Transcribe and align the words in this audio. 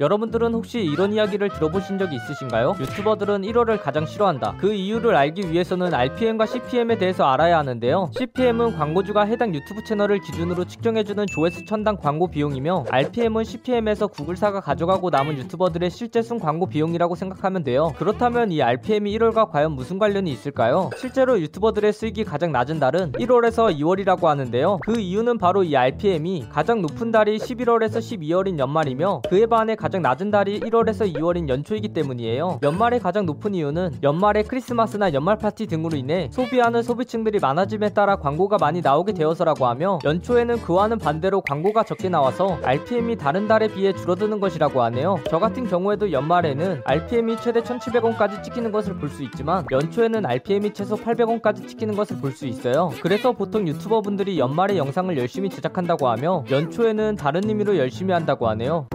여러분들은 0.00 0.54
혹시 0.54 0.78
이런 0.78 1.12
이야기를 1.12 1.48
들어보신 1.48 1.98
적이 1.98 2.14
있으신가요? 2.14 2.76
유튜버들은 2.78 3.42
1월을 3.42 3.82
가장 3.82 4.06
싫어한다. 4.06 4.54
그 4.60 4.72
이유를 4.72 5.16
알기 5.16 5.50
위해서는 5.50 5.92
RPM과 5.92 6.46
CPM에 6.46 6.98
대해서 6.98 7.24
알아야 7.24 7.58
하는데요. 7.58 8.12
CPM은 8.16 8.76
광고주가 8.76 9.24
해당 9.24 9.52
유튜브 9.56 9.82
채널을 9.82 10.20
기준으로 10.20 10.66
측정해주는 10.66 11.26
조회수 11.26 11.64
천당 11.64 11.96
광고 11.96 12.28
비용이며 12.28 12.84
RPM은 12.88 13.42
CPM에서 13.42 14.06
구글사가 14.06 14.60
가져가고 14.60 15.10
남은 15.10 15.36
유튜버들의 15.36 15.90
실제 15.90 16.22
순 16.22 16.38
광고 16.38 16.66
비용이라고 16.66 17.16
생각하면 17.16 17.64
돼요. 17.64 17.92
그렇다면 17.98 18.52
이 18.52 18.62
RPM이 18.62 19.18
1월과 19.18 19.50
과연 19.50 19.72
무슨 19.72 19.98
관련이 19.98 20.30
있을까요? 20.30 20.90
실제로 20.96 21.40
유튜버들의 21.40 21.92
수익이 21.92 22.22
가장 22.22 22.52
낮은 22.52 22.78
달은 22.78 23.12
1월에서 23.14 23.76
2월이라고 23.76 24.26
하는데요. 24.26 24.78
그 24.84 25.00
이유는 25.00 25.38
바로 25.38 25.64
이 25.64 25.74
RPM이 25.74 26.50
가장 26.52 26.82
높은 26.82 27.10
달이 27.10 27.38
11월에서 27.38 27.98
12월인 27.98 28.60
연말이며 28.60 29.22
그에 29.28 29.46
반해 29.46 29.74
가장 29.74 29.87
낮은 29.96 30.30
달이 30.30 30.60
1월에서 30.60 31.12
2월인 31.14 31.48
연초이기 31.48 31.88
때문이에요. 31.88 32.60
연말에 32.62 32.98
가장 32.98 33.24
높은 33.24 33.54
이유는 33.54 33.98
연말에 34.02 34.42
크리스마스나 34.42 35.12
연말 35.14 35.38
파티 35.38 35.66
등으로 35.66 35.96
인해 35.96 36.28
소비하는 36.30 36.82
소비층들이 36.82 37.38
많아짐에 37.40 37.90
따라 37.94 38.16
광고가 38.16 38.58
많이 38.58 38.82
나오게 38.82 39.12
되어서라고 39.14 39.66
하며 39.66 39.98
연초에는 40.04 40.58
그와는 40.62 40.98
반대로 40.98 41.40
광고가 41.40 41.84
적게 41.84 42.08
나와서 42.10 42.58
RPM이 42.62 43.16
다른 43.16 43.48
달에 43.48 43.68
비해 43.68 43.92
줄어드는 43.94 44.38
것이라고 44.40 44.82
하네요. 44.82 45.18
저 45.30 45.38
같은 45.38 45.66
경우에도 45.66 46.12
연말에는 46.12 46.82
RPM이 46.84 47.36
최대 47.38 47.60
1700원까지 47.60 48.42
찍히는 48.42 48.70
것을 48.70 48.94
볼 48.94 49.08
수 49.08 49.22
있지만 49.22 49.64
연초에는 49.70 50.26
RPM이 50.26 50.74
최소 50.74 50.94
800원까지 50.94 51.66
찍히는 51.66 51.96
것을 51.96 52.18
볼 52.18 52.32
수 52.32 52.46
있어요. 52.46 52.90
그래서 53.02 53.32
보통 53.32 53.66
유튜버분들이 53.66 54.38
연말에 54.38 54.76
영상을 54.76 55.16
열심히 55.16 55.48
제작한다고 55.48 56.08
하며 56.08 56.44
연초에는 56.50 57.16
다른 57.16 57.48
의미로 57.48 57.78
열심히 57.78 58.12
한다고 58.12 58.48
하네요. 58.48 58.86